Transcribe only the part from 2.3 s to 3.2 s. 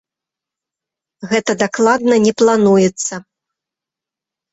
плануецца.